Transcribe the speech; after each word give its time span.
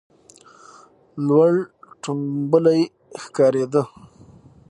لور 1.25 1.51
ټومبلی 2.01 2.81
ښکارېده. 3.21 3.83